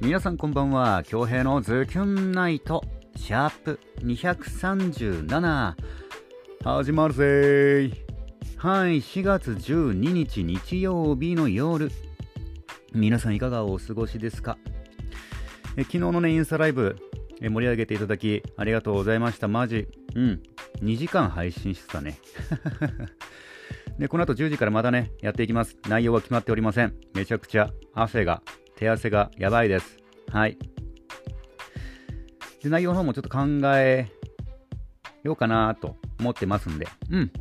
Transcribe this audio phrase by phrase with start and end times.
[0.00, 1.02] 皆さんこんばんは。
[1.04, 2.84] 京平のズキュンナイト。
[3.16, 5.74] シャープ237
[6.62, 7.92] 始まるぜー。
[8.56, 8.98] はい。
[8.98, 11.90] 4月12日日曜日の夜。
[12.94, 14.56] 皆さんいかがお過ごしですか？
[15.76, 16.96] え昨日のねインスタライブ
[17.40, 19.48] え盛り上げていただきありがとうございました。
[19.48, 19.88] マジ。
[20.14, 20.42] うん。
[20.80, 22.18] 2時間配信してたね。
[23.98, 25.76] でこの後10時からまたねやっていきます。
[25.88, 26.94] 内容は決まっておりません。
[27.14, 28.42] めちゃくちゃ汗が
[28.78, 29.98] 手汗がやばいです。
[30.30, 30.56] はい。
[32.62, 33.40] で、内容の方もちょっと考
[33.76, 34.08] え
[35.24, 37.32] ようかなと思ってますんで、うん。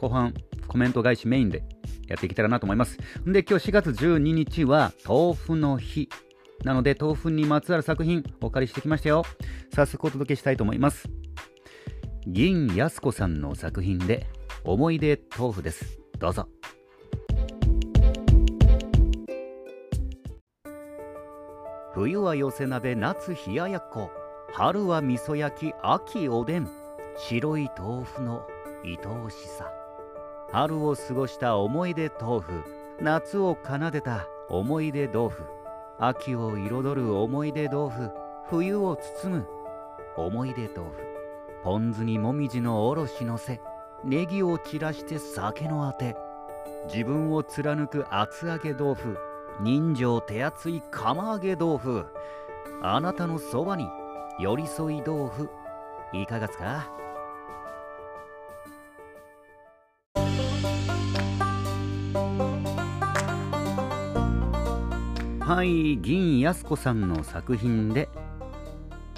[0.00, 0.32] 後半、
[0.66, 1.64] コメント返しメインで
[2.08, 2.98] やっていけたらなと思います。
[3.28, 6.08] んで、今日4月12日は豆腐の日。
[6.64, 9.22] なので、豆腐にまつわる作品お借りしてきましたよ。
[9.74, 11.10] 早速お届けしたいと思います。
[12.26, 14.26] 銀安子さんの作品で、
[14.64, 15.98] 思い出豆腐です。
[16.18, 16.48] どうぞ。
[21.94, 24.10] 冬は寄せ鍋夏冷ややっこ。
[24.52, 26.68] 春は味噌焼き秋おでん。
[27.16, 28.44] 白い豆腐の
[28.84, 29.70] 愛おしさ。
[30.50, 32.64] 春を過ごした思い出豆腐。
[33.00, 35.44] 夏を奏でた思い出豆腐。
[36.00, 38.10] 秋を彩る思い出豆腐。
[38.50, 39.48] 冬を包む
[40.16, 40.96] 思い出豆腐。
[41.62, 43.60] ポン酢にもみじのおろしのせ。
[44.02, 46.16] ネギを散らして酒のあて。
[46.92, 49.33] 自分を貫く厚揚げ豆腐。
[49.62, 52.06] 人情手厚い釜揚げ豆腐。
[52.82, 53.88] あなたのそばに
[54.40, 55.48] 寄り添い豆腐。
[56.12, 56.90] いかがですか？
[65.40, 68.08] はい銀安子さんの作品で、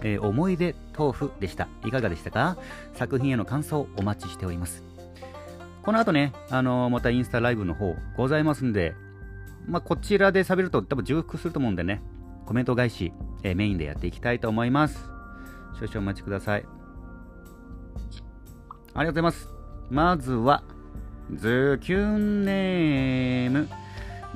[0.03, 1.69] えー、思い出豆腐でした。
[1.85, 2.59] いかがでしたか？
[2.95, 4.85] 作品への感想お待ちしております。
[5.83, 8.95] この後ね、あのー、またインスタライブの方ございますんで、
[9.67, 12.03] まあ、こちらで喋ると多分重複すると思うんでね、
[12.45, 15.11] コメント返し、えー、メインでやっていきたいと思います。
[15.81, 16.65] 少々お待ちください。
[18.95, 19.49] ありがとうございます。
[19.91, 20.63] まずは、
[21.35, 23.69] ズキュンネーム、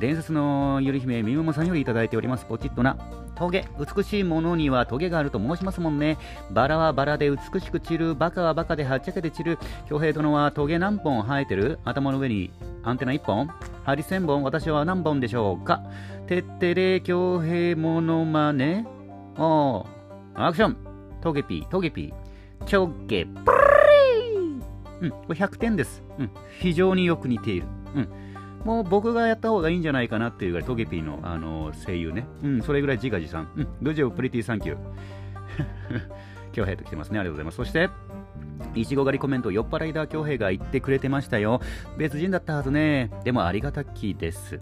[0.01, 2.47] 伝説のゆり姫みももさんよりいただいております。
[2.47, 2.97] ポチッとな。
[3.37, 3.69] トゲ。
[3.79, 6.17] 美しいものにはトゲがあると申しますもんね。
[6.51, 8.15] バラはバラで美しく散る。
[8.15, 9.59] バカはバカではっちゃけて散る。
[9.91, 11.79] 恭平殿はトゲ何本生えてる？
[11.85, 12.51] 頭の上に
[12.83, 13.51] アンテナ1本？
[13.85, 14.43] 針1000本？
[14.43, 15.83] 私は何本でしょうか？
[16.27, 17.01] てってれ。
[17.03, 18.87] 恭平モノマネ
[19.37, 19.87] おー。
[20.35, 20.77] アクション。
[21.21, 21.69] トゲピー。
[21.69, 22.65] トゲピー。
[22.65, 23.27] チョゲ。
[23.27, 24.63] プリー。
[25.03, 26.03] うん、これ100点です。
[26.19, 27.67] うん、非常によく似ている。
[27.95, 28.09] うん。
[28.65, 32.27] もう僕がやった方がいいんじゃないかなっていうぐらい、トゲピーの、あの声優ね。
[32.43, 33.49] うん、それぐらい自画自賛。
[33.57, 34.77] うん、 Good job pretty thank you。
[36.55, 37.19] 今日ヘイと来てますね。
[37.19, 37.57] ありがとうございます。
[37.57, 37.89] そして、
[38.75, 41.61] いちご狩りコメント、酔っ払いだ恭平が言ってくれてましたよ。
[41.97, 43.11] 別人だったはずね。
[43.25, 44.59] でもありがたきです。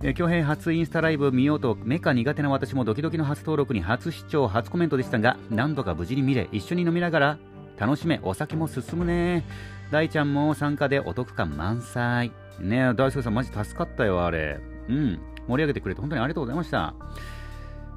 [0.00, 7.38] 恭平初インスタライブ見ようとメカ苦手な私もドキドキの初登録に初視聴初コメントでしたが何度か無事に見れ一緒に飲みながら
[7.76, 9.44] 楽しめお酒も進むね
[9.90, 14.60] 大ちゃんも参加でお得感満載ね、大輔さん、マジ助かったよ、あれ。
[14.88, 15.18] うん。
[15.48, 16.94] 盛り上げてくれて本当にありがとうございました。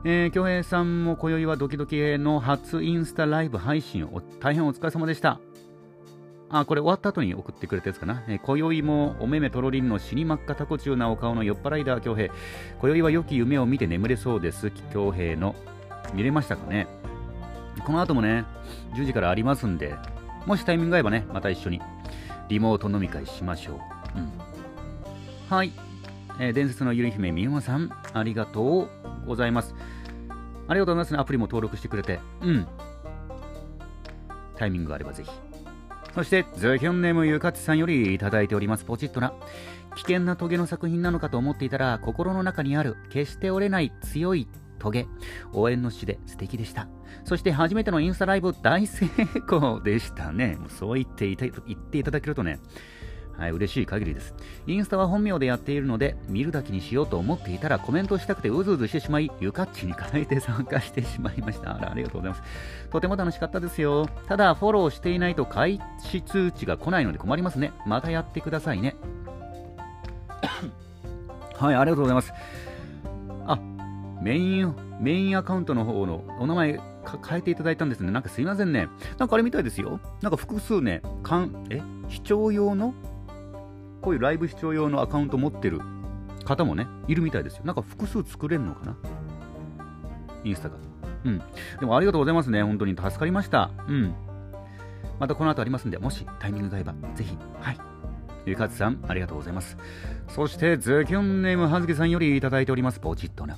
[0.06, 5.40] えー、京平さんも今宵はドキドキの初インスタライブ配信を大変お疲れ様でした。
[6.50, 8.24] あ、これ終わった後に送ってくれたやつかな。
[8.28, 12.34] えー、今宵もおめめとろりんの死に真っ赤タコ中なお顔の酔っ払いだ、京平。
[12.80, 15.56] 今宵は良き夢を見て眠れそうです、京平の。
[16.14, 16.88] 見れましたかね
[17.86, 18.46] この後もね、
[18.96, 19.96] 10時からありますんで、
[20.46, 21.82] もしタイミング合えばね、また一緒に
[22.50, 23.80] リモート飲み会しましょ
[24.16, 24.20] う。
[24.20, 24.53] うん。
[25.54, 25.72] はい、
[26.40, 28.90] えー、伝説のゆり姫みゆまさん、ありがと
[29.24, 29.76] うございます。
[30.68, 31.20] ありがとうございますね。
[31.20, 32.20] アプリも登録してくれて。
[32.42, 32.68] うん。
[34.56, 35.30] タイミングがあればぜひ。
[36.16, 38.84] そして、ズヒョンネームゆかつさんよりいただいております。
[38.84, 39.32] ポチッとな。
[39.96, 44.48] 危険なトゲの作品なのかと思っていたら、心の中にある、決して折れない強い
[44.80, 45.06] トゲ。
[45.52, 46.88] 応援の詩で素敵でした。
[47.26, 49.08] そして初めてのインスタライブ大成
[49.48, 50.58] 功でしたね。
[50.70, 52.60] そう言っていた言っていただけるとね、
[53.38, 54.36] はい、嬉しい限りです。
[54.68, 61.76] インスタは本名でやっているので、見るだけにしようと思っていたら、コメントしたくてうずうずしてしまい、ゆかっちに変えて参加してしまいました。
[61.76, 62.44] あら、ありがとうございます。
[62.92, 64.08] とても楽しかったですよ。
[64.28, 67.74] ただ、フォローしていないと開始通知が来ないので困りますね。
[67.86, 68.96] またやってくださいね。
[71.58, 72.34] はい、ありがとうございます。
[73.48, 73.60] あ、
[74.22, 76.80] メイン、メインアカウントの方のお名前
[77.28, 78.12] 変えていただいたんですね。
[78.12, 78.88] なんかすいませんね。
[79.18, 80.00] なんかあれみたいですよ。
[80.22, 81.82] なんか複数ね、かんえ？
[82.10, 82.94] 視聴用の
[84.04, 85.82] こういうライブ視聴用のアカウント持ってる
[86.46, 87.64] 方もね、いるみたいですよ。
[87.66, 88.96] なんか複数作れるのかな？
[90.44, 90.76] インスタが。
[91.24, 91.42] うん。
[91.80, 92.62] でもありがとうございますね。
[92.62, 93.72] 本当に助かりました。
[93.88, 94.14] うん。
[95.20, 97.78] またこの後ありますんで、もしタイミングが合えば、ぜひ、はい。
[98.46, 99.78] ゆかつさん、ありがとうございます。
[100.28, 103.00] そして、ズキュンネームはずけさんよりいただいております。
[103.00, 103.58] ポチッとな。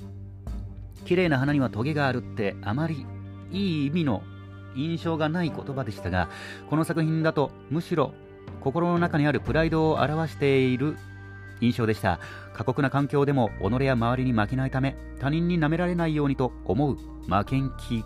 [1.04, 3.06] 綺麗な花にはトゲがあるってあまり
[3.52, 4.22] いい意味の
[4.74, 6.28] 印象がない言葉でしたが
[6.68, 8.12] この作品だとむしろ
[8.66, 10.96] 心の中にあるプライドを表している
[11.60, 12.18] 印象でした。
[12.52, 16.96] 過酷な環境でも己や周りに負けないため他人に舐められないようにと思う
[17.28, 18.04] 負けん気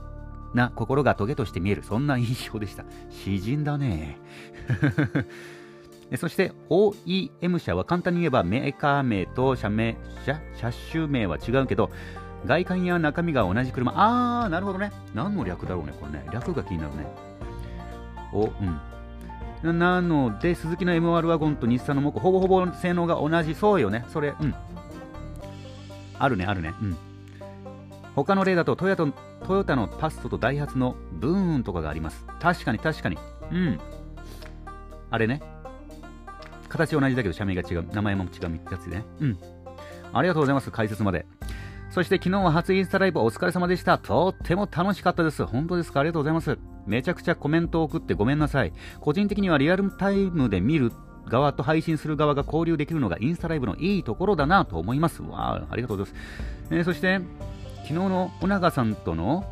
[0.52, 2.84] な心がトゲとして見えるそんな印象でした。
[3.08, 4.18] 詩人だね。
[6.18, 9.96] そして OEM 社は簡単に言えばメーカー名と社名
[10.26, 11.90] 車車種名は違うけど
[12.44, 13.94] 外観や中身が同じ車。
[13.96, 14.92] あーなるほどね。
[15.14, 16.26] 何の略だろうねこれね。
[16.30, 17.06] 略が気になるね。
[18.34, 18.89] おうん。
[19.62, 23.54] なので、鈴木の MR ワゴンと日産のモコ、ほぼほぼ性能が同じ。
[23.54, 24.04] そうよね。
[24.08, 24.54] それ、うん。
[26.18, 26.74] あるね、あるね。
[26.80, 26.96] うん。
[28.14, 32.24] 他の例だとトヨタ、トヨタのパストとダイハツのブーンとかがあります。
[32.40, 33.18] 確かに、確かに。
[33.52, 33.80] うん。
[35.10, 35.42] あれね。
[36.68, 37.86] 形同じだけど、社名が違う。
[37.92, 39.04] 名前も違うやつね。
[39.20, 39.38] うん。
[40.12, 40.70] ありがとうございます。
[40.70, 41.26] 解説まで。
[41.90, 43.98] そして昨日は初インスタライブお疲れ様でした。
[43.98, 45.44] とっても楽しかったです。
[45.44, 46.00] 本当ですか？
[46.00, 46.56] ありがとうございます。
[46.86, 48.72] めちゃくちゃコメントを送ってごめんなさい。
[49.00, 50.92] 個人的にはリアルタイムで見る
[51.26, 55.22] 側と配信する側が交流できるのがインスタライブのいいところだなと思います。
[55.22, 56.24] わあ、ありがとうございます。
[56.70, 57.20] えー、そして、
[57.78, 59.44] 昨日の小永さんとの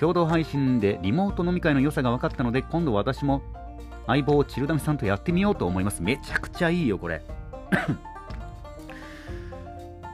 [0.00, 3.40] 共同配信でリモート飲み会の良さが分かったので、今度私も
[4.08, 6.02] 相棒チルダメさんとやってみようと思います。
[6.02, 7.22] めちゃくちゃいいよ、これ。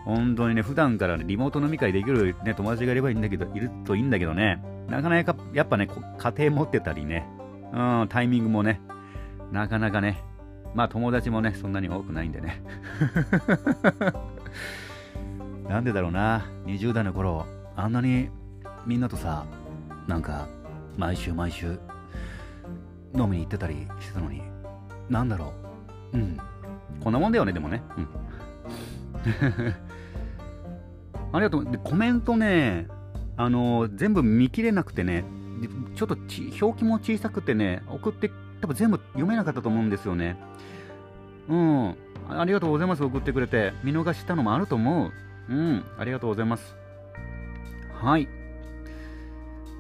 [0.04, 7.26] 本当にね、普段から、ね、リモート飲み会できる、ね、友達がいればいいんだけど、いるといいんだけどね、なかなかやっぱね、家庭持ってたりね、
[7.72, 8.80] うん、タイミングもね、
[9.50, 10.22] なかなかね、
[10.74, 12.62] まあ友達もね、そんなに多くないんでね。
[15.68, 18.28] なんでだろうな、20代の頃、あんなに
[18.86, 19.46] みんなとさ、
[20.06, 20.46] なんか、
[20.98, 21.78] 毎週毎週、
[23.14, 24.42] 飲みに行ってたりしてたのに、
[25.08, 25.54] なんだろ
[26.12, 26.38] う、うん、
[27.02, 27.82] こんなもんだよね、でもね。
[27.96, 28.08] うん。
[31.34, 31.64] ありがとう。
[31.64, 32.86] で、コメントね、
[33.36, 35.24] あのー、全部見切れなくてね、
[35.96, 36.16] ちょっと
[36.64, 40.36] 表記も小さくてね、送って、多分全部読めなかったと思うんですよね。
[41.48, 41.96] うん。
[42.28, 43.02] ありがとうございます。
[43.02, 43.74] 送ってくれて。
[43.82, 45.52] 見逃したのもあると思う。
[45.52, 45.84] うん。
[45.98, 46.76] ありがとうございます。
[48.00, 48.28] はい。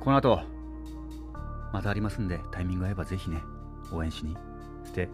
[0.00, 0.40] この後、
[1.72, 3.40] またありますんで、タイミング合えばぜひね、
[3.92, 4.36] 応援しに
[4.84, 5.08] して、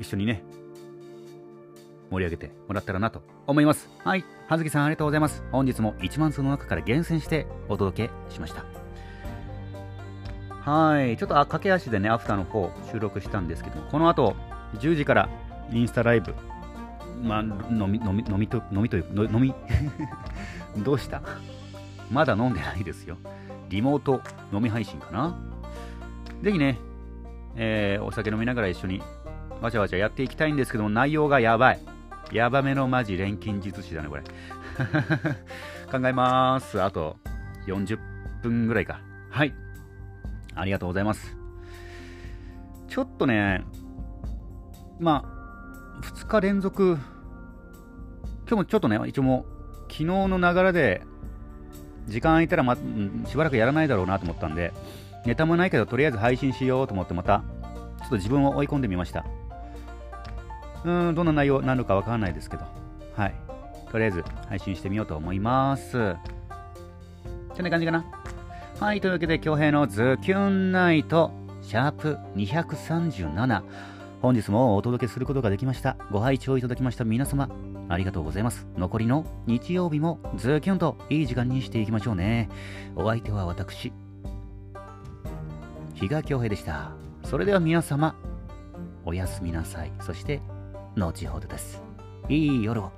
[0.00, 0.42] 一緒にね、
[2.10, 3.88] 盛り上げてもらったらなと思います。
[4.04, 4.24] はい。
[4.48, 5.42] 葉月さんありがとうございます。
[5.50, 8.64] 本日も1万通の中から厳選してお届けしました。
[10.70, 11.16] はい。
[11.16, 14.34] ちょっとあ駆け足でね、アフターの方収録したんですけども、この後
[14.76, 15.28] 10時から
[15.70, 16.34] インスタライブ、
[17.22, 19.54] まあ、飲み、飲み、飲みと、飲みという、飲み？
[20.82, 21.22] どうした？
[22.10, 23.16] まだ飲んでないですよ。
[23.68, 24.20] リモート
[24.52, 25.36] 飲み配信かな？
[26.42, 26.78] ぜひね、
[27.56, 29.02] えー、お酒飲みながら一緒に
[29.60, 31.80] わちゃわちゃやっていきたいんですけども、内容がやばい。
[32.32, 34.22] やばめのマジ錬金術師だね、これ。
[35.90, 36.82] 考えます。
[36.82, 37.16] あと
[37.66, 37.98] 40
[38.42, 39.00] 分ぐらいか。
[39.30, 39.54] はい。
[40.54, 41.36] ありがとうございます。
[42.88, 43.64] ちょっとね、
[45.00, 46.98] まあ、2日連続、
[48.46, 51.02] 今日もちょっとね、一応もう、昨日の流れで、
[52.06, 52.76] 時間空いたら、ま、
[53.26, 54.72] しばらくやらないだろうなと思ったんで、
[55.26, 57.42] ネタもないけど、とりあえず配信しようと思って、また、
[58.00, 59.24] ちょっと自分を追い込んでみました。
[60.84, 62.64] うん、どんな内容なのかわからないですけど、
[63.16, 63.34] はい。
[63.90, 66.16] とりあえず配信してみようと思います。
[67.54, 68.04] そんな感じかな。
[68.80, 71.30] はい、というわけで、京平のズキュンナイト、
[71.62, 73.62] シャープ237。
[74.20, 75.96] 本日もお届けすることができました。
[76.10, 77.48] ご拝聴いただきました皆様、
[77.88, 78.66] ありがとうございます。
[78.76, 82.48] 残りの日曜日もズキュンといい時間にしていきましょうね。
[82.96, 83.92] お相手は私、
[85.94, 86.90] 比嘉京平でした。
[87.22, 88.16] それでは皆様、
[89.04, 89.92] おやすみなさい。
[90.00, 90.40] そして、
[90.96, 91.82] 後ほどです。
[92.28, 92.90] いい夜を。